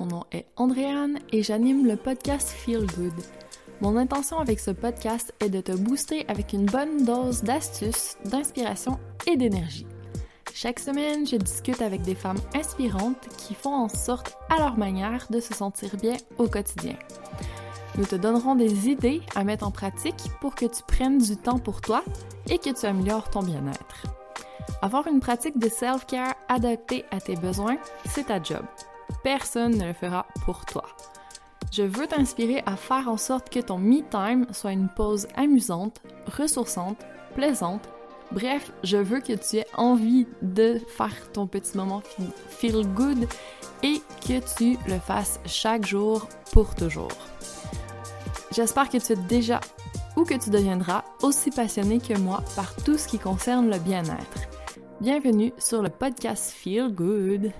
Mon 0.00 0.06
nom 0.06 0.24
est 0.32 0.46
Andréane 0.56 1.18
et 1.32 1.42
j'anime 1.42 1.86
le 1.86 1.96
podcast 1.96 2.48
Feel 2.48 2.86
Good. 2.96 3.12
Mon 3.80 3.96
intention 3.96 4.38
avec 4.38 4.58
ce 4.58 4.72
podcast 4.72 5.32
est 5.40 5.48
de 5.48 5.60
te 5.60 5.72
booster 5.72 6.24
avec 6.28 6.52
une 6.52 6.66
bonne 6.66 7.04
dose 7.04 7.42
d'astuces, 7.42 8.16
d'inspiration 8.24 8.98
et 9.26 9.36
d'énergie. 9.36 9.86
Chaque 10.52 10.80
semaine, 10.80 11.26
je 11.26 11.36
discute 11.36 11.80
avec 11.80 12.02
des 12.02 12.14
femmes 12.14 12.40
inspirantes 12.54 13.28
qui 13.36 13.54
font 13.54 13.74
en 13.74 13.88
sorte 13.88 14.36
à 14.50 14.58
leur 14.58 14.76
manière 14.76 15.26
de 15.30 15.40
se 15.40 15.54
sentir 15.54 15.96
bien 15.96 16.16
au 16.38 16.48
quotidien. 16.48 16.96
Nous 17.96 18.04
te 18.04 18.16
donnerons 18.16 18.56
des 18.56 18.88
idées 18.88 19.22
à 19.36 19.44
mettre 19.44 19.66
en 19.66 19.70
pratique 19.70 20.30
pour 20.40 20.56
que 20.56 20.66
tu 20.66 20.82
prennes 20.86 21.18
du 21.18 21.36
temps 21.36 21.58
pour 21.58 21.80
toi 21.80 22.02
et 22.50 22.58
que 22.58 22.70
tu 22.70 22.86
améliores 22.86 23.30
ton 23.30 23.42
bien-être. 23.42 24.06
Avoir 24.82 25.06
une 25.06 25.20
pratique 25.20 25.58
de 25.58 25.68
self-care 25.68 26.34
adaptée 26.48 27.04
à 27.10 27.20
tes 27.20 27.36
besoins, 27.36 27.76
c'est 28.08 28.26
ta 28.26 28.42
job. 28.42 28.64
Personne 29.22 29.76
ne 29.76 29.86
le 29.86 29.92
fera 29.92 30.26
pour 30.44 30.64
toi. 30.66 30.84
Je 31.72 31.82
veux 31.82 32.06
t'inspirer 32.06 32.62
à 32.66 32.76
faire 32.76 33.08
en 33.08 33.16
sorte 33.16 33.50
que 33.50 33.58
ton 33.60 33.78
me-time 33.78 34.46
soit 34.52 34.72
une 34.72 34.88
pause 34.88 35.26
amusante, 35.34 36.00
ressourçante, 36.38 36.98
plaisante. 37.34 37.88
Bref, 38.30 38.72
je 38.82 38.96
veux 38.96 39.20
que 39.20 39.32
tu 39.32 39.56
aies 39.56 39.66
envie 39.76 40.26
de 40.42 40.80
faire 40.96 41.32
ton 41.32 41.46
petit 41.46 41.76
moment 41.76 42.02
feel 42.48 42.86
good 42.94 43.26
et 43.82 44.00
que 44.26 44.40
tu 44.56 44.78
le 44.88 44.98
fasses 44.98 45.40
chaque 45.46 45.86
jour 45.86 46.28
pour 46.52 46.74
toujours. 46.74 47.12
J'espère 48.52 48.88
que 48.88 48.98
tu 48.98 49.12
es 49.12 49.16
déjà 49.16 49.60
ou 50.16 50.24
que 50.24 50.34
tu 50.34 50.50
deviendras 50.50 51.02
aussi 51.22 51.50
passionné 51.50 51.98
que 51.98 52.16
moi 52.16 52.42
par 52.54 52.74
tout 52.76 52.96
ce 52.96 53.08
qui 53.08 53.18
concerne 53.18 53.70
le 53.70 53.78
bien-être. 53.78 54.48
Bienvenue 55.00 55.52
sur 55.58 55.82
le 55.82 55.88
podcast 55.88 56.52
Feel 56.52 56.94
Good. 56.94 57.52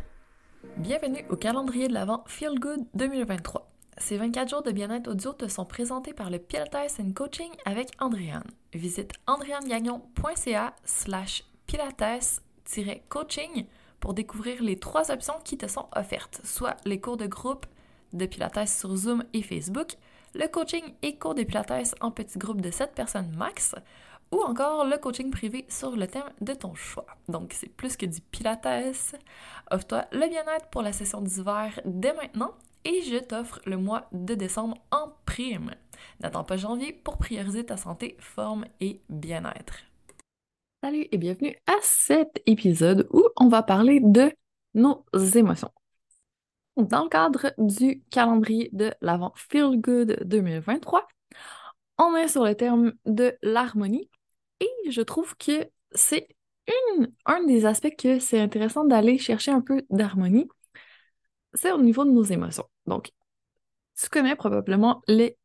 Bienvenue 0.76 1.24
au 1.30 1.36
calendrier 1.36 1.86
de 1.86 1.94
l'Avent 1.94 2.24
Feel 2.26 2.58
Good 2.58 2.84
2023. 2.94 3.70
Ces 3.96 4.16
24 4.16 4.48
jours 4.48 4.64
de 4.64 4.72
bien-être 4.72 5.06
audio 5.06 5.32
te 5.32 5.46
sont 5.46 5.64
présentés 5.64 6.12
par 6.12 6.30
le 6.30 6.40
Pilates 6.40 6.98
and 7.00 7.12
Coaching 7.14 7.52
avec 7.64 7.90
Andréane. 8.00 8.42
Visite 8.72 9.12
andréanegagnon.ca 9.28 10.74
slash 10.84 11.44
pilates-coaching 11.66 13.66
pour 14.00 14.14
découvrir 14.14 14.64
les 14.64 14.80
trois 14.80 15.12
options 15.12 15.38
qui 15.44 15.56
te 15.56 15.68
sont 15.68 15.86
offertes, 15.94 16.40
soit 16.42 16.76
les 16.84 17.00
cours 17.00 17.18
de 17.18 17.26
groupe 17.26 17.66
de 18.12 18.26
Pilates 18.26 18.66
sur 18.66 18.96
Zoom 18.96 19.22
et 19.32 19.42
Facebook, 19.42 19.92
le 20.34 20.48
coaching 20.48 20.82
et 21.02 21.18
cours 21.18 21.36
de 21.36 21.44
Pilates 21.44 21.94
en 22.00 22.10
petit 22.10 22.38
groupe 22.38 22.60
de 22.60 22.72
7 22.72 22.96
personnes 22.96 23.32
max, 23.36 23.76
ou 24.34 24.42
encore 24.42 24.84
le 24.84 24.98
coaching 24.98 25.30
privé 25.30 25.64
sur 25.68 25.94
le 25.94 26.08
thème 26.08 26.28
de 26.40 26.54
ton 26.54 26.74
choix. 26.74 27.06
Donc, 27.28 27.52
c'est 27.52 27.68
plus 27.68 27.96
que 27.96 28.04
du 28.04 28.20
Pilates. 28.20 28.66
Offre-toi 29.70 30.06
le 30.10 30.28
bien-être 30.28 30.66
pour 30.70 30.82
la 30.82 30.92
session 30.92 31.20
d'hiver 31.20 31.80
dès 31.84 32.12
maintenant 32.14 32.54
et 32.84 33.02
je 33.02 33.18
t'offre 33.18 33.60
le 33.64 33.76
mois 33.76 34.08
de 34.10 34.34
décembre 34.34 34.76
en 34.90 35.12
prime. 35.24 35.70
N'attends 36.20 36.42
pas 36.42 36.56
janvier 36.56 36.92
pour 36.92 37.16
prioriser 37.16 37.64
ta 37.64 37.76
santé, 37.76 38.16
forme 38.18 38.64
et 38.80 39.02
bien-être. 39.08 39.78
Salut 40.82 41.06
et 41.12 41.18
bienvenue 41.18 41.56
à 41.68 41.76
cet 41.80 42.42
épisode 42.46 43.06
où 43.12 43.22
on 43.36 43.48
va 43.48 43.62
parler 43.62 44.00
de 44.02 44.32
nos 44.74 45.04
émotions. 45.34 45.70
Dans 46.76 47.04
le 47.04 47.08
cadre 47.08 47.52
du 47.56 48.02
calendrier 48.10 48.68
de 48.72 48.92
l'avant 49.00 49.32
Feel 49.36 49.80
Good 49.80 50.24
2023, 50.24 51.06
on 51.98 52.16
est 52.16 52.26
sur 52.26 52.44
le 52.44 52.56
terme 52.56 52.94
de 53.06 53.38
l'harmonie 53.40 54.10
et 54.60 54.90
je 54.90 55.02
trouve 55.02 55.36
que 55.36 55.68
c'est 55.92 56.28
un 57.26 57.44
des 57.44 57.66
aspects 57.66 57.94
que 57.96 58.18
c'est 58.18 58.40
intéressant 58.40 58.84
d'aller 58.84 59.18
chercher 59.18 59.50
un 59.50 59.60
peu 59.60 59.82
d'harmonie, 59.90 60.48
c'est 61.54 61.72
au 61.72 61.82
niveau 61.82 62.04
de 62.04 62.10
nos 62.10 62.22
émotions. 62.22 62.64
Donc, 62.86 63.12
tu 64.00 64.08
connais 64.08 64.36
probablement 64.36 65.02
les 65.06 65.36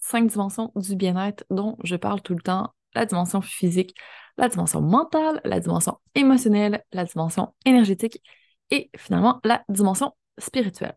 cinq 0.00 0.26
dimensions 0.26 0.72
du 0.74 0.96
bien-être 0.96 1.44
dont 1.50 1.76
je 1.84 1.96
parle 1.96 2.20
tout 2.22 2.34
le 2.34 2.42
temps, 2.42 2.74
la 2.94 3.06
dimension 3.06 3.40
physique, 3.40 3.94
la 4.36 4.48
dimension 4.48 4.80
mentale, 4.80 5.40
la 5.44 5.60
dimension 5.60 5.98
émotionnelle, 6.14 6.84
la 6.92 7.04
dimension 7.04 7.54
énergétique 7.64 8.22
et 8.70 8.90
finalement 8.96 9.40
la 9.44 9.62
dimension 9.68 10.14
spirituelle. 10.38 10.96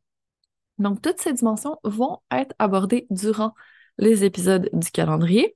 Donc, 0.78 1.02
toutes 1.02 1.20
ces 1.20 1.34
dimensions 1.34 1.78
vont 1.84 2.20
être 2.32 2.56
abordées 2.60 3.08
durant 3.10 3.54
les 3.98 4.24
épisodes 4.24 4.70
du 4.74 4.90
calendrier 4.92 5.56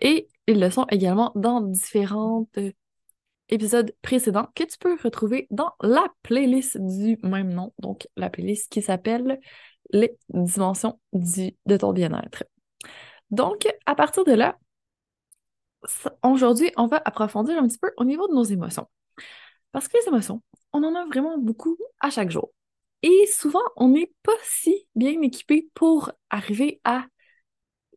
et 0.00 0.28
ils 0.46 0.60
le 0.60 0.70
sont 0.70 0.86
également 0.90 1.32
dans 1.34 1.60
différents 1.60 2.48
euh, 2.58 2.72
épisodes 3.48 3.94
précédents 4.02 4.48
que 4.54 4.64
tu 4.64 4.78
peux 4.78 4.96
retrouver 5.02 5.46
dans 5.50 5.72
la 5.80 6.06
playlist 6.22 6.78
du 6.80 7.18
même 7.22 7.52
nom, 7.52 7.72
donc 7.78 8.08
la 8.16 8.30
playlist 8.30 8.70
qui 8.70 8.82
s'appelle 8.82 9.40
Les 9.90 10.16
dimensions 10.28 10.98
du, 11.12 11.56
de 11.66 11.76
ton 11.76 11.92
bien-être. 11.92 12.44
Donc, 13.30 13.66
à 13.86 13.94
partir 13.94 14.24
de 14.24 14.32
là, 14.32 14.58
aujourd'hui, 16.22 16.70
on 16.76 16.86
va 16.86 17.02
approfondir 17.04 17.58
un 17.58 17.66
petit 17.66 17.78
peu 17.78 17.92
au 17.96 18.04
niveau 18.04 18.28
de 18.28 18.34
nos 18.34 18.44
émotions. 18.44 18.86
Parce 19.72 19.88
que 19.88 19.98
les 19.98 20.08
émotions, 20.08 20.42
on 20.72 20.82
en 20.84 20.94
a 20.94 21.04
vraiment 21.06 21.38
beaucoup 21.38 21.76
à 22.00 22.10
chaque 22.10 22.30
jour. 22.30 22.52
Et 23.02 23.26
souvent, 23.26 23.62
on 23.76 23.88
n'est 23.88 24.12
pas 24.22 24.32
si 24.42 24.86
bien 24.94 25.20
équipé 25.20 25.68
pour 25.74 26.10
arriver 26.30 26.80
à 26.84 27.04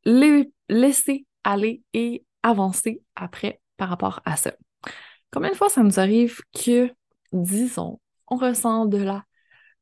les 0.03 0.51
laisser 0.69 1.25
aller 1.47 1.81
et 1.93 2.25
avancer 2.43 3.01
après 3.15 3.61
par 3.77 3.89
rapport 3.89 4.21
à 4.25 4.35
ça. 4.35 4.53
Combien 5.31 5.51
de 5.51 5.55
fois 5.55 5.69
ça 5.69 5.81
nous 5.81 5.99
arrive 5.99 6.41
que, 6.53 6.91
disons, 7.31 7.99
on 8.27 8.35
ressent 8.35 8.85
de 8.85 8.97
la 8.97 9.23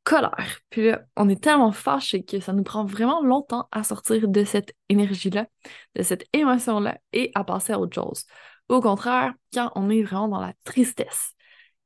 colère, 0.03 0.59
puis 0.69 0.89
là, 0.89 1.01
on 1.15 1.27
est 1.27 1.41
tellement 1.41 1.71
fâché 1.71 2.23
que 2.23 2.39
ça 2.39 2.53
nous 2.53 2.63
prend 2.63 2.85
vraiment 2.85 3.23
longtemps 3.23 3.67
à 3.71 3.83
sortir 3.83 4.27
de 4.27 4.43
cette 4.43 4.73
énergie-là, 4.89 5.47
de 5.95 6.03
cette 6.03 6.25
émotion-là 6.33 6.99
et 7.11 7.31
à 7.33 7.43
passer 7.43 7.73
à 7.73 7.79
autre 7.79 7.95
chose. 7.95 8.25
Au 8.69 8.81
contraire, 8.81 9.33
quand 9.51 9.71
on 9.73 9.89
est 9.89 10.03
vraiment 10.03 10.27
dans 10.27 10.41
la 10.41 10.53
tristesse, 10.63 11.31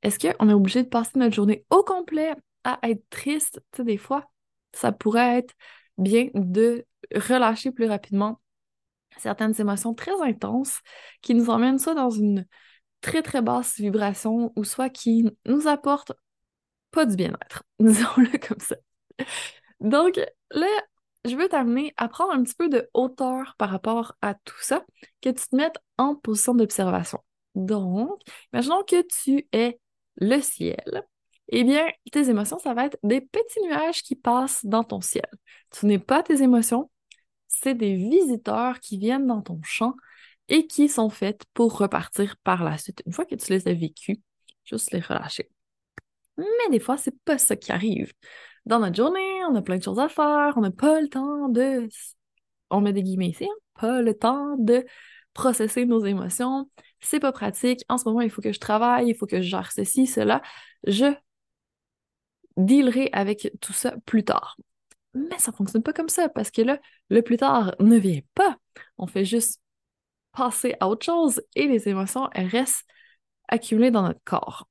est-ce 0.02 0.20
qu'on 0.20 0.50
est 0.50 0.54
obligé 0.54 0.84
de 0.84 0.90
passer 0.90 1.12
notre 1.16 1.36
journée 1.36 1.66
au 1.70 1.84
complet 1.84 2.34
à 2.66 2.80
être 2.84 3.04
triste? 3.10 3.62
Tu 3.72 3.78
sais, 3.78 3.84
des 3.86 3.98
fois, 3.98 4.26
ça 4.74 4.92
pourrait 4.92 5.38
être 5.38 5.54
bien 5.98 6.28
de 6.34 6.86
relâcher 7.16 7.72
plus 7.72 7.88
rapidement 7.88 8.42
certaines 9.20 9.60
émotions 9.60 9.94
très 9.94 10.20
intenses 10.22 10.80
qui 11.22 11.36
nous 11.36 11.50
emmènent 11.50 11.80
soit 11.80 11.96
dans 11.96 12.10
une 12.10 12.46
très 13.02 13.22
très 13.22 13.42
basse 13.42 13.78
vibration 13.78 14.52
ou 14.56 14.64
soit 14.64 14.90
qui 14.90 15.30
nous 15.46 15.68
apportent 15.68 16.14
pas 16.92 17.06
du 17.06 17.16
bien-être, 17.16 17.64
disons-le 17.80 18.38
comme 18.38 18.60
ça. 18.60 18.76
Donc 19.80 20.20
là, 20.52 20.68
je 21.26 21.36
veux 21.36 21.50
t'amener 21.50 21.94
à 21.98 22.08
prendre 22.08 22.34
un 22.34 22.44
petit 22.44 22.56
peu 22.56 22.70
de 22.70 22.90
hauteur 22.94 23.56
par 23.58 23.70
rapport 23.70 24.16
à 24.22 24.34
tout 24.34 24.62
ça, 24.62 24.86
que 25.22 25.30
tu 25.30 25.48
te 25.48 25.56
mettes 25.56 25.78
en 25.98 26.16
position 26.16 26.56
d'observation. 26.56 27.20
Donc, 27.56 28.20
imaginons 28.54 28.84
que 28.84 29.02
tu 29.02 29.48
es 29.52 29.80
le 30.16 30.40
ciel. 30.42 31.04
Eh 31.50 31.64
bien, 31.64 31.88
tes 32.12 32.30
émotions, 32.30 32.60
ça 32.60 32.74
va 32.74 32.86
être 32.86 32.98
des 33.04 33.22
petits 33.22 33.62
nuages 33.64 34.04
qui 34.04 34.16
passent 34.16 34.66
dans 34.66 34.84
ton 34.84 35.02
ciel. 35.02 35.28
Tu 35.72 35.88
n'es 35.88 36.00
pas 36.00 36.24
tes 36.24 36.44
émotions, 36.44 36.90
c'est 37.50 37.76
des 37.76 37.96
visiteurs 37.96 38.80
qui 38.80 38.98
viennent 38.98 39.28
dans 39.28 39.42
ton 39.42 39.60
champ 39.64 39.96
et 40.48 40.68
qui 40.68 40.88
sont 40.88 41.10
faites 41.10 41.44
pour 41.54 41.78
repartir 41.78 42.38
par 42.44 42.64
la 42.64 42.78
suite. 42.78 43.04
Une 43.06 43.12
fois 43.12 43.26
que 43.26 43.36
tu 43.36 43.52
les 43.52 43.68
as 43.68 43.74
vécues, 43.74 44.22
juste 44.66 44.92
les 44.92 45.00
relâcher. 45.02 45.50
Mais 46.38 46.70
des 46.72 46.80
fois, 46.80 46.98
c'est 46.98 47.18
pas 47.26 47.38
ça 47.38 47.56
qui 47.58 47.72
arrive. 47.72 48.14
Dans 48.66 48.80
notre 48.80 48.96
journée, 48.96 49.44
on 49.50 49.56
a 49.56 49.62
plein 49.62 49.78
de 49.78 49.84
choses 49.84 50.00
à 50.00 50.10
faire, 50.10 50.54
on 50.58 50.62
n'a 50.62 50.72
pas 50.72 51.02
le 51.02 51.10
temps 51.10 51.50
de. 51.50 51.90
On 52.70 52.82
met 52.82 52.94
des 52.94 53.04
guillemets 53.04 53.30
ici, 53.30 53.46
hein, 53.46 53.56
pas 53.80 54.02
le 54.02 54.14
temps 54.14 54.56
de 54.58 54.86
processer 55.34 55.86
nos 55.86 56.06
émotions. 56.06 56.70
C'est 57.02 57.20
pas 57.20 57.32
pratique. 57.32 57.84
En 57.90 57.98
ce 57.98 58.06
moment, 58.06 58.22
il 58.22 58.30
faut 58.30 58.42
que 58.42 58.54
je 58.54 58.60
travaille, 58.60 59.10
il 59.10 59.16
faut 59.16 59.26
que 59.26 59.42
je 59.42 59.48
gère 59.50 59.72
ceci, 59.72 60.08
cela. 60.08 60.42
Je 60.86 61.14
dealerai 62.58 63.10
avec 63.14 63.52
tout 63.62 63.74
ça 63.74 63.96
plus 64.06 64.24
tard. 64.24 64.58
Mais 65.14 65.40
ça 65.40 65.52
fonctionne 65.52 65.84
pas 65.84 65.94
comme 65.94 66.10
ça 66.10 66.30
parce 66.30 66.52
que 66.52 66.62
là, 66.62 66.80
le 67.10 67.22
plus 67.22 67.38
tard 67.38 67.76
ne 67.80 67.98
vient 67.98 68.22
pas. 68.36 68.58
On 68.98 69.08
fait 69.08 69.26
juste 69.26 69.62
passer 70.32 70.76
à 70.80 70.88
autre 70.88 71.06
chose 71.06 71.42
et 71.56 71.68
les 71.68 71.90
émotions, 71.90 72.30
elles 72.34 72.48
restent 72.48 72.86
accumulées 73.48 73.92
dans 73.92 74.04
notre 74.04 74.24
corps. 74.24 74.68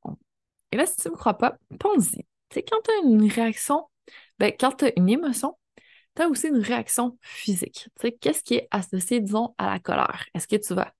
Et 0.72 0.76
là, 0.76 0.86
si 0.86 0.96
tu 0.96 1.08
ne 1.08 1.12
me 1.12 1.18
crois 1.18 1.34
pas, 1.34 1.58
pense-y. 1.78 2.26
Tu 2.50 2.60
quand 2.60 2.80
tu 2.84 2.90
as 2.90 3.08
une 3.08 3.30
réaction, 3.30 3.88
ben, 4.38 4.52
quand 4.58 4.72
tu 4.72 4.86
as 4.86 4.92
une 4.96 5.08
émotion, 5.08 5.58
tu 6.14 6.22
as 6.22 6.28
aussi 6.28 6.48
une 6.48 6.62
réaction 6.62 7.18
physique. 7.22 7.88
Qu'est-ce 8.20 8.42
qui 8.42 8.54
est 8.54 8.68
associé, 8.70 9.20
disons, 9.20 9.54
à 9.58 9.70
la 9.72 9.78
colère? 9.80 10.24
Est-ce 10.34 10.48
que 10.48 10.56
tu 10.56 10.74
vas 10.74 10.92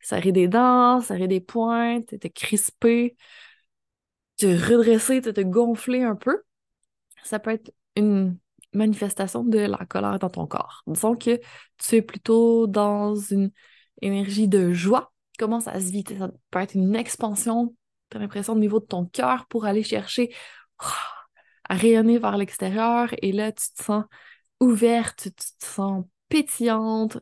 serrer 0.00 0.32
des 0.32 0.48
dents, 0.48 1.00
serrer 1.00 1.28
des 1.28 1.40
pointes, 1.40 2.18
te 2.18 2.28
crisper, 2.28 3.16
te 4.36 4.46
redresser, 4.46 5.20
te 5.20 5.40
gonfler 5.40 6.02
un 6.02 6.16
peu? 6.16 6.42
Ça 7.24 7.38
peut 7.38 7.50
être 7.50 7.72
une 7.96 8.38
manifestation 8.78 9.44
de 9.44 9.58
la 9.58 9.84
colère 9.86 10.18
dans 10.18 10.30
ton 10.30 10.46
corps. 10.46 10.82
Disons 10.86 11.16
que 11.16 11.40
tu 11.78 11.96
es 11.96 12.02
plutôt 12.02 12.66
dans 12.66 13.14
une 13.14 13.50
énergie 14.02 14.48
de 14.48 14.72
joie. 14.72 15.12
Comment 15.38 15.60
ça 15.60 15.78
se 15.80 15.90
vit? 15.90 16.04
Ça 16.18 16.30
peut 16.50 16.60
être 16.60 16.74
une 16.74 16.96
expansion, 16.96 17.74
tu 18.10 18.16
as 18.16 18.20
l'impression 18.20 18.54
au 18.54 18.58
niveau 18.58 18.80
de 18.80 18.86
ton 18.86 19.06
cœur 19.06 19.46
pour 19.48 19.66
aller 19.66 19.82
chercher 19.82 20.34
à 21.68 21.74
rayonner 21.74 22.18
vers 22.18 22.36
l'extérieur 22.36 23.10
et 23.22 23.32
là, 23.32 23.52
tu 23.52 23.70
te 23.76 23.82
sens 23.82 24.04
ouverte, 24.60 25.24
tu 25.24 25.32
te 25.32 25.66
sens 25.66 26.04
pétillante. 26.28 27.18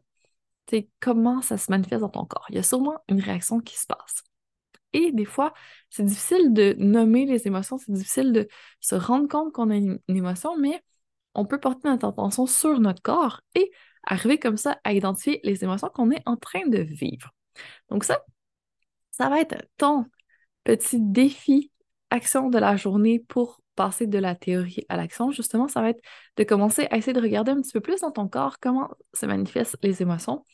sais, 0.71 0.89
comment 1.01 1.43
ça 1.43 1.59
se 1.59 1.71
manifeste 1.71 2.01
dans 2.03 2.09
ton 2.09 2.25
corps? 2.25 2.47
Il 2.51 2.57
y 2.57 2.59
a 2.59 2.63
sûrement 2.63 2.99
une 3.09 3.21
réaction 3.21 3.61
qui 3.61 3.77
se 3.77 3.87
passe. 3.87 4.25
Et 4.93 5.13
des 5.13 5.25
fois, 5.27 5.53
c'est 5.91 6.05
difficile 6.05 6.55
de 6.55 6.75
nommer 6.79 7.27
les 7.27 7.47
émotions, 7.47 7.79
c'est 7.79 7.93
difficile 7.93 8.33
de 8.33 8.49
se 8.81 8.95
rendre 8.95 9.29
compte 9.29 9.53
qu'on 9.53 9.71
a 9.71 9.77
une, 9.77 9.99
émotion, 10.09 10.57
mais 10.59 10.83
on 11.37 11.47
peut 11.47 11.61
porter 11.61 11.89
notre 11.89 12.09
attention 12.09 12.47
sur 12.47 12.81
notre 12.81 13.03
corps 13.03 13.41
et 13.55 13.71
arriver 14.05 14.39
comme 14.39 14.57
ça 14.57 14.79
à 14.85 14.93
identifier 14.93 15.41
les 15.45 15.65
émotions 15.65 15.91
qu'on 15.93 16.11
est 16.11 16.23
en 16.27 16.37
train 16.37 16.67
de 16.67 16.79
vivre. 16.79 17.33
Donc 17.91 18.05
ça, 18.05 18.21
ça 19.11 19.29
va 19.29 19.41
être 19.41 19.67
ton 19.77 20.07
petit 20.65 20.99
défi 21.01 21.71
action 22.11 22.51
de 22.51 22.59
la 22.59 22.77
journée 22.77 23.21
pour 23.21 23.61
passer 23.75 24.07
de 24.07 24.19
la 24.19 24.35
théorie 24.35 24.85
à 24.89 24.97
l'action. 24.97 25.31
Justement, 25.31 25.69
ça 25.69 25.83
va 25.83 25.91
être 25.91 26.03
de 26.37 26.45
commencer 26.45 26.89
à 26.91 26.97
essayer 26.97 27.13
de 27.13 27.21
regarder 27.21 27.53
un 27.53 27.61
petit 27.61 27.73
peu 27.73 27.81
plus 27.81 28.01
dans 28.01 28.11
ton 28.11 28.29
corps 28.29 28.59
comment 28.59 28.91
se 29.13 29.27
manifestent 29.27 29.79
les 29.83 30.03
émotions 30.03 30.45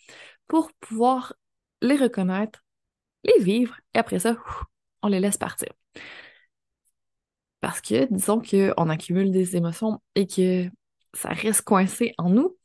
pour 0.48 0.72
pouvoir 0.80 1.34
les 1.80 1.96
reconnaître, 1.96 2.64
les 3.24 3.42
vivre 3.42 3.76
et 3.94 3.98
après 3.98 4.18
ça, 4.18 4.36
on 5.02 5.08
les 5.08 5.20
laisse 5.20 5.38
partir. 5.38 5.72
Parce 7.62 7.80
que 7.80 8.12
disons 8.12 8.42
qu'on 8.42 8.90
accumule 8.90 9.30
des 9.30 9.56
émotions 9.56 10.02
et 10.16 10.26
que 10.26 10.68
ça 11.14 11.30
reste 11.30 11.62
coincé 11.62 12.12
en 12.18 12.28
nous, 12.28 12.58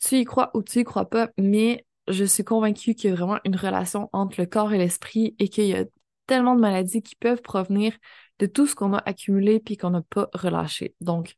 tu 0.00 0.16
y 0.16 0.24
crois 0.24 0.50
ou 0.54 0.62
tu 0.62 0.80
y 0.80 0.84
crois 0.84 1.08
pas, 1.08 1.30
mais 1.38 1.86
je 2.08 2.24
suis 2.24 2.44
convaincue 2.44 2.94
qu'il 2.94 3.10
y 3.10 3.12
a 3.12 3.16
vraiment 3.16 3.38
une 3.44 3.56
relation 3.56 4.10
entre 4.12 4.40
le 4.40 4.46
corps 4.46 4.72
et 4.72 4.78
l'esprit 4.78 5.36
et 5.38 5.48
qu'il 5.48 5.66
y 5.66 5.74
a 5.74 5.84
tellement 6.26 6.56
de 6.56 6.60
maladies 6.60 7.02
qui 7.02 7.14
peuvent 7.14 7.40
provenir 7.40 7.94
de 8.40 8.46
tout 8.46 8.66
ce 8.66 8.74
qu'on 8.74 8.94
a 8.94 8.98
accumulé 8.98 9.60
puis 9.60 9.76
qu'on 9.76 9.90
n'a 9.90 10.02
pas 10.02 10.28
relâché. 10.34 10.94
Donc, 11.00 11.36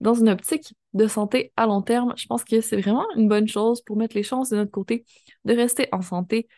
dans 0.00 0.14
une 0.14 0.28
optique 0.28 0.74
de 0.92 1.06
santé 1.06 1.52
à 1.56 1.66
long 1.66 1.82
terme, 1.82 2.12
je 2.18 2.26
pense 2.26 2.44
que 2.44 2.60
c'est 2.60 2.80
vraiment 2.80 3.06
une 3.16 3.28
bonne 3.28 3.48
chose 3.48 3.82
pour 3.82 3.96
mettre 3.96 4.14
les 4.14 4.22
chances 4.22 4.50
de 4.50 4.56
notre 4.56 4.70
côté 4.70 5.06
de 5.46 5.54
rester 5.54 5.88
en 5.92 6.02
santé, 6.02 6.48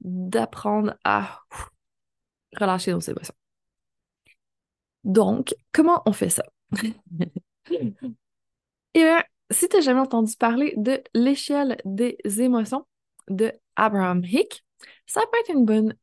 d'apprendre 0.00 0.96
à 1.04 1.40
relâcher 2.58 2.92
nos 2.92 3.00
émotions. 3.00 3.39
Donc, 5.04 5.54
comment 5.72 6.02
on 6.06 6.12
fait 6.12 6.30
ça? 6.30 6.44
Eh 8.94 9.04
bien, 9.04 9.22
si 9.52 9.68
tu 9.68 9.76
n'as 9.76 9.82
jamais 9.82 10.00
entendu 10.00 10.34
parler 10.36 10.74
de 10.76 11.00
l'échelle 11.14 11.80
des 11.84 12.18
émotions 12.38 12.84
de 13.28 13.52
Abraham 13.76 14.24
Hicks, 14.24 14.64
ça 15.06 15.20
peut 15.20 15.38
être 15.38 15.56
une 15.56 15.64
bonne 15.64 15.94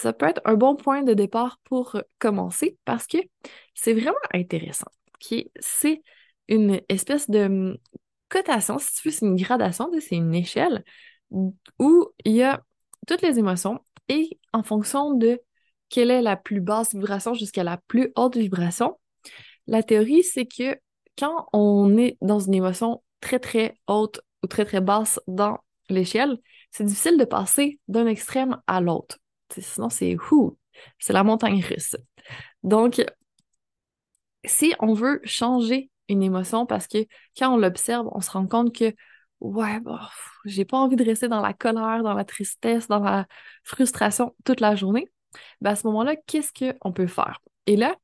ça 0.00 0.12
peut 0.14 0.26
être 0.26 0.40
un 0.46 0.54
bon 0.54 0.76
point 0.76 1.02
de 1.02 1.12
départ 1.12 1.58
pour 1.64 1.96
commencer 2.18 2.78
parce 2.86 3.06
que 3.06 3.18
c'est 3.74 3.92
vraiment 3.92 4.16
intéressant. 4.32 4.90
C'est 5.60 6.02
une 6.48 6.80
espèce 6.88 7.28
de 7.28 7.40
hum, 7.40 7.76
cotation, 8.28 8.78
si 8.78 8.94
tu 8.94 9.08
veux, 9.08 9.12
c'est 9.12 9.26
une 9.26 9.36
gradation, 9.36 9.90
c'est 10.00 10.16
une 10.16 10.34
échelle 10.34 10.84
où 11.30 12.06
il 12.24 12.32
y 12.32 12.42
a 12.42 12.62
toutes 13.06 13.22
les 13.22 13.38
émotions 13.38 13.80
et 14.08 14.38
en 14.52 14.62
fonction 14.62 15.14
de 15.14 15.40
quelle 15.90 16.10
est 16.10 16.22
la 16.22 16.36
plus 16.36 16.60
basse 16.60 16.94
vibration 16.94 17.34
jusqu'à 17.34 17.64
la 17.64 17.76
plus 17.76 18.12
haute 18.16 18.36
vibration, 18.36 18.98
la 19.66 19.82
théorie, 19.82 20.22
c'est 20.22 20.46
que 20.46 20.78
quand 21.18 21.48
on 21.52 21.96
est 21.98 22.16
dans 22.22 22.40
une 22.40 22.54
émotion 22.54 23.02
très 23.20 23.38
très 23.38 23.76
haute 23.86 24.20
ou 24.42 24.46
très 24.46 24.64
très 24.64 24.80
basse 24.80 25.20
dans 25.26 25.58
l'échelle, 25.88 26.38
c'est 26.70 26.84
difficile 26.84 27.18
de 27.18 27.24
passer 27.24 27.78
d'un 27.88 28.06
extrême 28.06 28.60
à 28.66 28.80
l'autre. 28.80 29.18
Sinon, 29.58 29.90
c'est 29.90 30.16
c'est 30.98 31.12
la 31.12 31.24
montagne 31.24 31.62
russe. 31.62 31.96
Donc, 32.62 33.02
si 34.44 34.74
on 34.80 34.94
veut 34.94 35.20
changer 35.24 35.90
une 36.08 36.22
émotion, 36.22 36.66
parce 36.66 36.86
que 36.86 36.98
quand 37.38 37.52
on 37.54 37.56
l'observe, 37.56 38.08
on 38.12 38.20
se 38.20 38.30
rend 38.30 38.46
compte 38.46 38.74
que 38.74 38.94
ouais, 39.40 39.80
bah, 39.80 40.10
j'ai 40.44 40.64
pas 40.64 40.78
envie 40.78 40.96
de 40.96 41.04
rester 41.04 41.28
dans 41.28 41.40
la 41.40 41.52
colère, 41.52 42.02
dans 42.02 42.14
la 42.14 42.24
tristesse, 42.24 42.88
dans 42.88 43.00
la 43.00 43.26
frustration 43.64 44.34
toute 44.44 44.60
la 44.60 44.76
journée, 44.76 45.08
ben 45.60 45.70
à 45.70 45.76
ce 45.76 45.86
moment-là, 45.86 46.16
qu'est-ce 46.26 46.72
qu'on 46.78 46.92
peut 46.92 47.06
faire? 47.06 47.40
Et 47.66 47.76
là, 47.76 47.96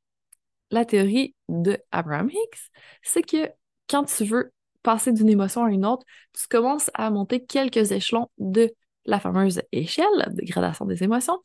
la 0.71 0.85
théorie 0.85 1.35
de 1.49 1.79
Abraham 1.93 2.31
Hicks, 2.31 2.71
c'est 3.03 3.23
que 3.23 3.51
quand 3.89 4.05
tu 4.05 4.25
veux 4.25 4.53
passer 4.83 5.13
d'une 5.13 5.29
émotion 5.29 5.65
à 5.65 5.71
une 5.71 5.87
autre, 5.87 6.05
tu 6.33 6.47
commences 6.49 6.91
à 6.95 7.11
monter 7.11 7.45
quelques 7.45 7.93
échelons 7.93 8.31
de 8.39 8.73
la 9.05 9.21
fameuse 9.21 9.63
échelle 9.73 10.07
de 10.29 10.45
gradation 10.45 10.85
des 10.85 11.03
émotions. 11.03 11.39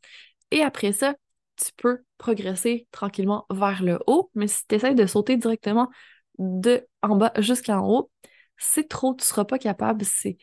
Et 0.52 0.62
après 0.62 0.92
ça, 0.92 1.16
tu 1.56 1.72
peux 1.78 2.04
progresser 2.18 2.88
tranquillement 2.92 3.46
vers 3.52 3.84
le 3.84 4.00
haut, 4.08 4.32
mais 4.36 4.48
si 4.48 4.66
tu 4.68 4.76
essaies 4.76 4.96
de 4.96 5.06
sauter 5.06 5.38
directement 5.38 5.90
de 6.38 6.88
en 7.02 7.16
bas 7.16 7.34
jusqu'en 7.38 7.88
haut, 7.88 8.12
c'est 8.58 8.88
trop, 8.88 9.14
tu 9.14 9.22
ne 9.22 9.26
seras 9.26 9.46
pas 9.46 9.60
capable. 9.60 10.06
C'est, 10.06 10.38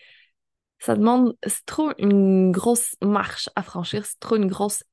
ça 0.79 0.95
demande, 0.95 1.37
c'est 1.47 1.67
trop 1.67 1.93
une 1.99 2.53
grosse 2.53 2.97
marche 3.03 3.49
à 3.57 3.63
franchir, 3.63 4.07
c'est 4.07 4.19
trop 4.21 4.37
une 4.37 4.47
grosse 4.47 4.85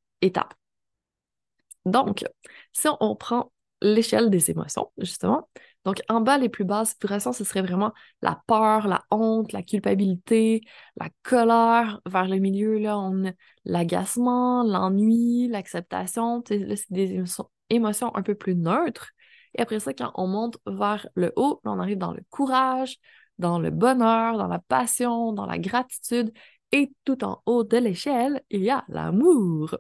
Donc, 1.85 2.25
si 2.73 2.87
on 2.99 3.15
prend 3.15 3.51
l'échelle 3.81 4.29
des 4.29 4.49
émotions, 4.49 4.91
justement, 4.97 5.47
donc, 5.85 6.01
en 6.09 6.19
bas, 6.19 6.39
les 6.39 6.49
plus 6.49 6.63
basses 6.63 6.95
vibrations, 6.99 7.31
ce 7.31 7.43
serait 7.43 7.61
vraiment 7.61 7.93
la 8.23 8.41
peur, 8.47 8.87
la 8.87 9.03
honte, 9.11 9.51
la 9.53 9.61
culpabilité, 9.61 10.61
la 10.97 11.09
colère. 11.21 12.01
Vers 12.07 12.27
le 12.27 12.37
milieu, 12.39 12.79
là, 12.79 12.97
on 12.97 13.27
a 13.27 13.31
l'agacement, 13.65 14.63
l'ennui, 14.63 15.47
l'acceptation. 15.47 16.43
Là, 16.49 16.75
c'est 16.75 16.91
des 16.91 17.23
émotions, 17.69 18.15
un 18.15 18.23
peu 18.23 18.33
plus 18.33 18.55
neutres. 18.55 19.11
Et 19.53 19.61
après 19.61 19.79
ça, 19.79 19.93
quand 19.93 20.11
on 20.15 20.25
monte 20.27 20.57
vers 20.65 21.07
le 21.13 21.31
haut, 21.35 21.61
on 21.65 21.79
arrive 21.79 21.99
dans 21.99 22.13
le 22.13 22.23
courage, 22.31 22.97
dans 23.37 23.59
le 23.59 23.69
bonheur, 23.69 24.37
dans 24.37 24.47
la 24.47 24.59
passion, 24.59 25.33
dans 25.33 25.45
la 25.45 25.59
gratitude. 25.59 26.33
Et 26.75 26.91
tout 27.05 27.23
en 27.23 27.41
haut 27.45 27.63
de 27.63 27.77
l'échelle, 27.77 28.41
il 28.49 28.61
y 28.61 28.69
a 28.69 28.83
l'amour, 28.89 29.77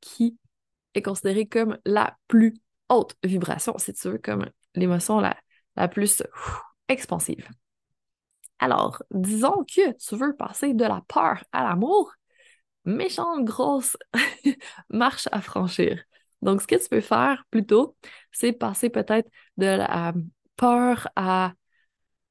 qui 0.00 0.38
est 0.94 1.02
considéré 1.02 1.46
comme 1.48 1.76
la 1.84 2.16
plus 2.28 2.54
haute 2.88 3.16
vibration, 3.24 3.76
si 3.78 3.92
tu 3.92 4.10
veux, 4.10 4.18
comme 4.18 4.48
l'émotion 4.76 5.18
la, 5.18 5.36
la 5.74 5.88
plus 5.88 6.22
expansive. 6.88 7.48
Alors, 8.60 9.02
disons 9.10 9.64
que 9.64 9.92
tu 9.96 10.14
veux 10.14 10.36
passer 10.36 10.72
de 10.72 10.84
la 10.84 11.02
peur 11.08 11.42
à 11.50 11.64
l'amour, 11.64 12.12
méchante 12.84 13.44
grosse 13.44 13.96
marche 14.88 15.28
à 15.32 15.40
franchir. 15.40 16.00
Donc, 16.42 16.62
ce 16.62 16.68
que 16.68 16.76
tu 16.76 16.88
peux 16.88 17.00
faire 17.00 17.42
plutôt, 17.50 17.96
c'est 18.30 18.52
passer 18.52 18.88
peut-être 18.88 19.28
de 19.56 19.66
la 19.66 20.14
peur 20.54 21.08
à 21.16 21.54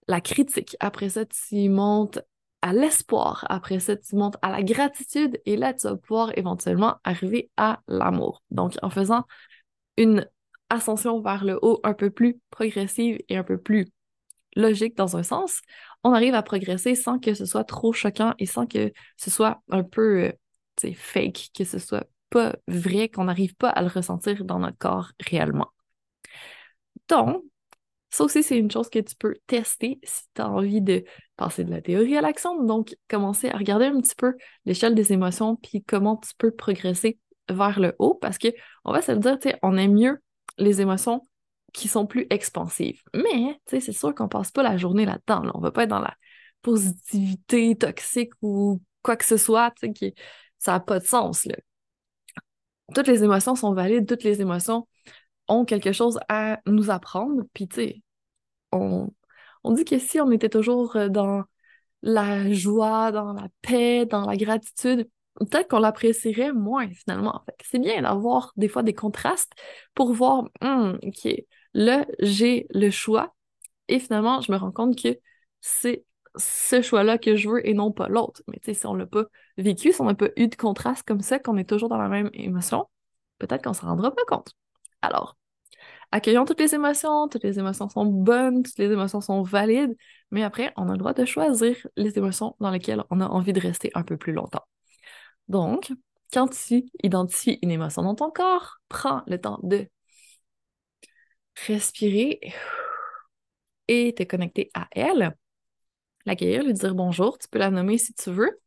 la 0.07 0.21
critique. 0.21 0.77
Après 0.79 1.09
ça, 1.09 1.25
tu 1.25 1.67
montes 1.67 2.21
à 2.65 2.73
l'espoir. 2.73 3.45
Après 3.47 3.79
ça, 3.79 3.95
tu 3.95 4.15
montes 4.15 4.37
à 4.41 4.49
la 4.49 4.63
gratitude 4.63 5.39
et 5.45 5.55
là, 5.55 5.71
tu 5.75 5.87
vas 5.87 5.95
pouvoir 5.97 6.35
éventuellement 6.35 6.95
arriver 7.03 7.51
à 7.57 7.81
l'amour. 7.87 8.41
Donc, 8.49 8.73
en 8.81 8.89
faisant 8.89 9.23
une 9.97 10.27
ascension 10.71 11.21
vers 11.21 11.45
le 11.45 11.59
haut 11.61 11.79
un 11.83 11.93
peu 11.93 12.09
plus 12.09 12.39
progressive 12.49 13.19
et 13.29 13.37
un 13.37 13.43
peu 13.43 13.59
plus 13.59 13.85
logique 14.55 14.97
dans 14.97 15.15
un 15.15 15.21
sens, 15.21 15.61
on 16.03 16.11
arrive 16.11 16.33
à 16.33 16.41
progresser 16.41 16.95
sans 16.95 17.19
que 17.19 17.35
ce 17.35 17.45
soit 17.45 17.65
trop 17.65 17.93
choquant 17.93 18.33
et 18.39 18.47
sans 18.47 18.65
que 18.65 18.91
ce 19.15 19.29
soit 19.29 19.61
un 19.69 19.83
peu 19.83 20.23
euh, 20.23 20.93
fake, 20.95 21.51
que 21.55 21.65
ce 21.65 21.77
soit 21.77 22.07
pas 22.31 22.55
vrai, 22.67 23.09
qu'on 23.09 23.25
n'arrive 23.25 23.55
pas 23.55 23.69
à 23.69 23.83
le 23.83 23.89
ressentir 23.89 24.43
dans 24.43 24.57
notre 24.57 24.79
corps 24.79 25.11
réellement. 25.19 25.69
Donc, 27.09 27.43
ça 28.15 28.23
aussi, 28.23 28.43
c'est 28.43 28.57
une 28.57 28.71
chose 28.71 28.89
que 28.89 28.99
tu 28.99 29.15
peux 29.15 29.35
tester 29.45 29.99
si 30.03 30.23
tu 30.33 30.41
as 30.41 30.49
envie 30.49 30.81
de 30.81 31.03
passer 31.35 31.63
de 31.63 31.71
la 31.71 31.81
théorie 31.81 32.15
à 32.17 32.21
l'action. 32.21 32.63
Donc, 32.63 32.95
commencer 33.09 33.49
à 33.49 33.57
regarder 33.57 33.85
un 33.85 33.99
petit 33.99 34.15
peu 34.15 34.35
l'échelle 34.65 34.95
des 34.95 35.11
émotions, 35.11 35.57
puis 35.57 35.83
comment 35.83 36.15
tu 36.17 36.31
peux 36.37 36.51
progresser 36.51 37.19
vers 37.49 37.79
le 37.79 37.93
haut, 37.99 38.15
parce 38.15 38.37
que 38.37 38.47
on 38.85 38.93
va 38.93 39.01
se 39.01 39.11
le 39.11 39.19
dire, 39.19 39.37
tu 39.37 39.49
sais, 39.49 39.59
on 39.61 39.75
aime 39.77 39.93
mieux 39.93 40.21
les 40.57 40.81
émotions 40.81 41.27
qui 41.73 41.89
sont 41.89 42.07
plus 42.07 42.25
expansives. 42.29 43.01
Mais, 43.13 43.59
tu 43.65 43.75
sais, 43.75 43.79
c'est 43.81 43.91
sûr 43.91 44.15
qu'on 44.15 44.29
passe 44.29 44.51
pas 44.51 44.63
la 44.63 44.77
journée 44.77 45.05
là-dedans. 45.05 45.41
Là. 45.43 45.51
On 45.53 45.59
va 45.59 45.71
pas 45.71 45.83
être 45.83 45.89
dans 45.89 45.99
la 45.99 46.15
positivité 46.61 47.75
toxique 47.75 48.31
ou 48.41 48.81
quoi 49.03 49.17
que 49.17 49.25
ce 49.25 49.35
soit, 49.35 49.73
qui, 49.93 50.15
ça 50.57 50.71
n'a 50.71 50.79
pas 50.79 50.99
de 50.99 51.05
sens, 51.05 51.45
là. 51.45 51.55
Toutes 52.93 53.07
les 53.07 53.23
émotions 53.23 53.55
sont 53.55 53.73
valides, 53.73 54.07
toutes 54.07 54.23
les 54.23 54.41
émotions 54.41 54.87
ont 55.47 55.65
quelque 55.65 55.91
chose 55.91 56.19
à 56.29 56.59
nous 56.65 56.91
apprendre. 56.91 57.43
Puis, 57.53 57.67
tu 57.67 57.75
sais, 57.75 58.01
on, 59.63 59.71
dit 59.73 59.85
que 59.85 59.99
si 59.99 60.19
on 60.19 60.31
était 60.31 60.49
toujours 60.49 60.97
dans 61.09 61.43
la 62.01 62.51
joie, 62.53 63.11
dans 63.11 63.33
la 63.33 63.47
paix, 63.61 64.05
dans 64.05 64.25
la 64.25 64.37
gratitude, 64.37 65.09
peut-être 65.35 65.67
qu'on 65.69 65.79
l'apprécierait 65.79 66.53
moins 66.53 66.89
finalement. 66.89 67.43
c'est 67.63 67.79
bien 67.79 68.01
d'avoir 68.01 68.53
des 68.57 68.67
fois 68.67 68.83
des 68.83 68.93
contrastes 68.93 69.53
pour 69.93 70.13
voir, 70.13 70.45
hum, 70.61 70.99
OK, 71.03 71.27
là, 71.73 72.05
j'ai 72.19 72.67
le 72.71 72.89
choix 72.91 73.35
et 73.87 73.99
finalement, 73.99 74.41
je 74.41 74.51
me 74.51 74.57
rends 74.57 74.71
compte 74.71 75.01
que 75.01 75.19
c'est 75.61 76.05
ce 76.37 76.81
choix-là 76.81 77.17
que 77.17 77.35
je 77.35 77.49
veux 77.49 77.67
et 77.67 77.73
non 77.73 77.91
pas 77.91 78.07
l'autre. 78.07 78.41
Mais 78.47 78.59
tu 78.63 78.73
si 78.73 78.85
on 78.85 78.93
l'a 78.95 79.05
pas 79.05 79.25
vécu, 79.57 79.91
si 79.93 80.01
on 80.01 80.05
n'a 80.05 80.15
pas 80.15 80.29
eu 80.35 80.47
de 80.47 80.55
contraste 80.55 81.03
comme 81.07 81.21
ça, 81.21 81.39
qu'on 81.39 81.57
est 81.57 81.69
toujours 81.69 81.89
dans 81.89 81.97
la 81.97 82.09
même 82.09 82.29
émotion, 82.33 82.87
peut-être 83.39 83.63
qu'on 83.63 83.71
ne 83.71 83.75
s'en 83.75 83.87
rendra 83.87 84.13
pas 84.13 84.23
compte. 84.27 84.53
Alors, 85.01 85.37
accueillons 86.11 86.45
toutes 86.45 86.59
les 86.59 86.75
émotions, 86.75 87.27
toutes 87.27 87.43
les 87.43 87.59
émotions 87.59 87.89
sont 87.89 88.05
bonnes, 88.05 88.63
toutes 88.63 88.77
les 88.79 88.91
émotions 88.91 89.21
sont 89.21 89.43
valides, 89.43 89.95
mais 90.31 90.43
après, 90.43 90.73
on 90.77 90.89
a 90.89 90.93
le 90.93 90.97
droit 90.97 91.13
de 91.13 91.25
choisir 91.25 91.75
les 91.95 92.17
émotions 92.17 92.55
dans 92.59 92.71
lesquelles 92.71 93.03
on 93.09 93.21
a 93.21 93.27
envie 93.27 93.53
de 93.53 93.59
rester 93.59 93.91
un 93.95 94.03
peu 94.03 94.17
plus 94.17 94.33
longtemps. 94.33 94.63
Donc, 95.47 95.91
quand 96.33 96.47
tu 96.47 96.85
identifies 97.03 97.59
une 97.61 97.71
émotion 97.71 98.03
dans 98.03 98.15
ton 98.15 98.31
corps, 98.31 98.77
prends 98.89 99.23
le 99.27 99.39
temps 99.39 99.59
de 99.63 99.87
respirer 101.67 102.39
et 103.87 104.13
te 104.13 104.23
connecter 104.23 104.69
à 104.73 104.87
elle, 104.91 105.35
l'accueillir, 106.25 106.63
lui 106.63 106.73
dire 106.73 106.95
bonjour, 106.95 107.37
tu 107.37 107.47
peux 107.47 107.59
la 107.59 107.69
nommer 107.69 107.97
si 107.97 108.13
tu 108.13 108.31
veux, 108.31 108.59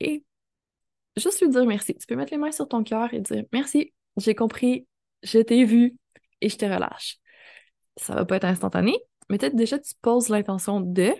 et 0.00 0.24
juste 1.16 1.40
lui 1.40 1.48
dire 1.48 1.64
merci. 1.66 1.94
Tu 1.96 2.06
peux 2.06 2.16
mettre 2.16 2.32
les 2.32 2.38
mains 2.38 2.52
sur 2.52 2.68
ton 2.68 2.84
cœur 2.84 3.12
et 3.14 3.20
dire 3.20 3.44
merci, 3.52 3.92
j'ai 4.16 4.34
compris, 4.34 4.86
je 5.22 5.38
t'ai 5.38 5.64
vu 5.64 5.96
et 6.40 6.48
je 6.48 6.56
te 6.56 6.64
relâche. 6.64 7.18
Ça 7.96 8.14
va 8.14 8.24
pas 8.24 8.36
être 8.36 8.44
instantané, 8.44 8.98
mais 9.28 9.38
peut-être 9.38 9.56
déjà 9.56 9.78
tu 9.78 9.94
poses 10.00 10.28
l'intention 10.28 10.80
de, 10.80 11.12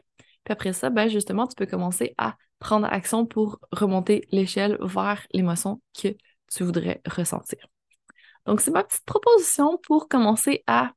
puis 0.44 0.52
après 0.52 0.72
ça, 0.72 0.90
ben 0.90 1.08
justement, 1.08 1.46
tu 1.46 1.54
peux 1.54 1.66
commencer 1.66 2.14
à 2.18 2.36
prendre 2.58 2.86
action 2.86 3.26
pour 3.26 3.58
remonter 3.72 4.26
l'échelle 4.30 4.78
vers 4.80 5.26
l'émotion 5.32 5.80
que 6.00 6.08
tu 6.52 6.64
voudrais 6.64 7.00
ressentir. 7.06 7.58
Donc, 8.46 8.60
c'est 8.60 8.70
ma 8.70 8.84
petite 8.84 9.04
proposition 9.04 9.78
pour 9.78 10.08
commencer 10.08 10.62
à 10.66 10.92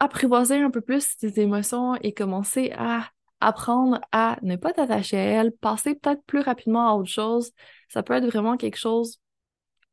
apprivoiser 0.00 0.56
un 0.56 0.70
peu 0.70 0.80
plus 0.80 1.16
tes 1.16 1.40
émotions 1.40 1.94
et 1.96 2.12
commencer 2.12 2.72
à 2.76 3.08
apprendre 3.40 4.00
à 4.12 4.38
ne 4.42 4.56
pas 4.56 4.72
t'attacher 4.72 5.16
à 5.16 5.22
elles, 5.22 5.52
passer 5.52 5.94
peut-être 5.94 6.22
plus 6.24 6.40
rapidement 6.40 6.88
à 6.88 6.94
autre 6.94 7.10
chose. 7.10 7.52
Ça 7.88 8.02
peut 8.02 8.14
être 8.14 8.26
vraiment 8.26 8.56
quelque 8.56 8.78
chose 8.78 9.20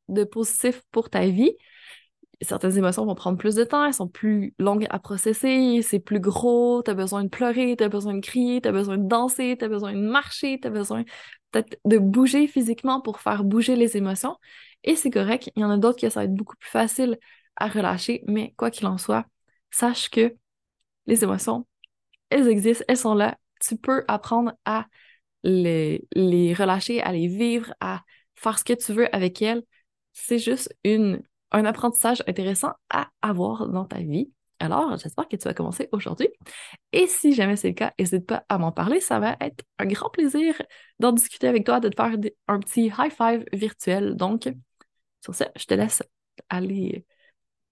de 0.09 0.23
positif 0.23 0.81
pour 0.91 1.09
ta 1.09 1.27
vie. 1.27 1.55
Certaines 2.41 2.77
émotions 2.77 3.05
vont 3.05 3.15
prendre 3.15 3.37
plus 3.37 3.55
de 3.55 3.63
temps, 3.63 3.85
elles 3.85 3.93
sont 3.93 4.07
plus 4.07 4.53
longues 4.59 4.87
à 4.89 4.99
processer, 4.99 5.81
c'est 5.81 5.99
plus 5.99 6.19
gros, 6.19 6.81
t'as 6.81 6.93
besoin 6.93 7.23
de 7.23 7.29
pleurer, 7.29 7.75
t'as 7.77 7.89
besoin 7.89 8.15
de 8.15 8.19
crier, 8.19 8.59
t'as 8.59 8.71
besoin 8.71 8.97
de 8.97 9.07
danser, 9.07 9.55
t'as 9.57 9.67
besoin 9.69 9.93
de 9.93 9.99
marcher, 9.99 10.59
t'as 10.59 10.69
besoin 10.69 11.03
peut-être 11.51 11.77
de 11.85 11.97
bouger 11.97 12.47
physiquement 12.47 13.01
pour 13.01 13.21
faire 13.21 13.43
bouger 13.43 13.75
les 13.75 13.95
émotions. 13.97 14.37
Et 14.83 14.95
c'est 14.95 15.11
correct, 15.11 15.51
il 15.55 15.61
y 15.61 15.65
en 15.65 15.69
a 15.69 15.77
d'autres 15.77 16.01
que 16.01 16.09
ça 16.09 16.21
va 16.21 16.25
être 16.25 16.33
beaucoup 16.33 16.57
plus 16.57 16.69
facile 16.69 17.17
à 17.55 17.67
relâcher, 17.67 18.23
mais 18.27 18.53
quoi 18.57 18.71
qu'il 18.71 18.87
en 18.87 18.97
soit, 18.97 19.25
sache 19.71 20.09
que 20.09 20.35
les 21.05 21.23
émotions, 21.23 21.65
elles 22.29 22.47
existent, 22.47 22.85
elles 22.87 22.97
sont 22.97 23.15
là. 23.15 23.37
Tu 23.61 23.77
peux 23.77 24.03
apprendre 24.07 24.53
à 24.65 24.87
les 25.43 26.53
relâcher, 26.57 27.01
à 27.01 27.11
les 27.11 27.27
vivre, 27.27 27.73
à 27.79 28.01
faire 28.35 28.57
ce 28.59 28.63
que 28.63 28.73
tu 28.73 28.93
veux 28.93 29.13
avec 29.15 29.41
elles. 29.41 29.63
C'est 30.13 30.39
juste 30.39 30.73
une, 30.83 31.21
un 31.53 31.65
apprentissage 31.65 32.23
intéressant 32.27 32.73
à 32.89 33.09
avoir 33.21 33.67
dans 33.67 33.85
ta 33.85 33.99
vie. 33.99 34.31
Alors, 34.59 34.97
j'espère 34.97 35.27
que 35.27 35.35
tu 35.35 35.47
vas 35.47 35.53
commencer 35.53 35.89
aujourd'hui. 35.91 36.29
Et 36.93 37.07
si 37.07 37.33
jamais 37.33 37.55
c'est 37.55 37.69
le 37.69 37.73
cas, 37.73 37.93
n'hésite 37.99 38.25
pas 38.25 38.45
à 38.49 38.57
m'en 38.57 38.71
parler. 38.71 39.01
Ça 39.01 39.19
va 39.19 39.35
être 39.41 39.63
un 39.77 39.85
grand 39.85 40.09
plaisir 40.09 40.61
d'en 40.99 41.11
discuter 41.11 41.47
avec 41.47 41.65
toi, 41.65 41.79
de 41.79 41.89
te 41.89 41.95
faire 41.95 42.17
un 42.47 42.59
petit 42.59 42.85
high 42.97 43.11
five 43.11 43.45
virtuel. 43.51 44.15
Donc, 44.15 44.49
sur 45.21 45.35
ce, 45.35 45.43
je 45.55 45.65
te 45.65 45.73
laisse 45.73 46.01
aller 46.49 47.05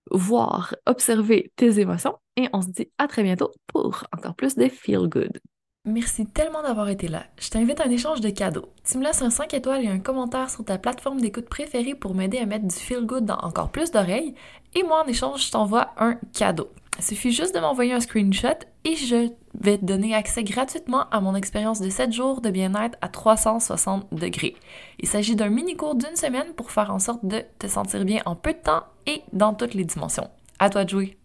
voir, 0.10 0.76
observer 0.86 1.52
tes 1.56 1.80
émotions 1.80 2.18
et 2.36 2.50
on 2.54 2.62
se 2.62 2.70
dit 2.70 2.92
à 2.98 3.08
très 3.08 3.24
bientôt 3.24 3.52
pour 3.68 4.06
encore 4.12 4.36
plus 4.36 4.56
de 4.56 4.68
Feel 4.68 5.08
Good. 5.08 5.40
Merci 5.86 6.28
tellement 6.28 6.62
d'avoir 6.62 6.90
été 6.90 7.08
là. 7.08 7.24
Je 7.40 7.50
t'invite 7.50 7.80
à 7.82 7.86
un 7.86 7.90
échange 7.90 8.22
de 8.22 8.30
cadeaux. 8.30 8.70
Tu 8.84 9.00
me 9.00 9.04
laisses 9.04 9.24
un 9.24 9.32
5 9.32 9.52
étoiles 9.56 9.84
et 9.84 9.88
un 9.88 9.98
commentaire 9.98 10.52
sur 10.52 10.64
ta 10.64 10.78
plateforme 10.78 11.20
d'écoute 11.20 11.50
préférée 11.50 11.96
pour 11.96 12.14
m'aider 12.14 12.38
à 12.38 12.46
mettre 12.46 12.68
du 12.68 12.76
feel 12.76 13.08
good 13.08 13.26
dans 13.26 13.40
encore 13.40 13.72
plus 13.72 13.90
d'oreilles. 13.90 14.36
Et 14.76 14.84
moi, 14.84 15.04
en 15.04 15.08
échange, 15.08 15.48
je 15.48 15.52
t'envoie 15.52 15.90
un 15.98 16.20
cadeau. 16.34 16.70
Il 17.00 17.04
suffit 17.04 17.32
juste 17.32 17.56
de 17.56 17.60
m'envoyer 17.60 17.94
un 17.94 18.00
screenshot 18.00 18.60
et 18.84 18.96
je 18.96 19.30
vais 19.60 19.80
te 19.80 19.86
donner 19.86 20.14
accès 20.14 20.44
gratuitement 20.44 21.10
à 21.10 21.20
mon 21.20 21.34
expérience 21.34 21.82
de 21.82 21.90
7 21.90 22.14
jours 22.14 22.42
de 22.42 22.52
bien-être 22.52 23.00
à 23.02 23.08
360 23.08 24.14
degrés. 24.14 24.56
Il 25.00 25.08
s'agit 25.08 25.36
d'un 25.36 25.50
mini-cours 25.50 25.96
d'une 25.96 26.16
semaine 26.16 26.54
pour 26.56 26.70
faire 26.70 26.94
en 26.94 27.00
sorte 27.00 27.26
de 27.26 27.42
te 27.58 27.66
sentir 27.66 28.06
bien 28.06 28.22
en 28.28 28.36
peu 28.36 28.54
de 28.54 28.60
temps 28.60 28.84
et 29.08 29.24
dans 29.34 29.56
toutes 29.56 29.74
les 29.74 29.86
dimensions. 29.86 30.30
À 30.60 30.70
toi 30.70 30.86
de 30.86 30.90
jouer! 30.90 31.18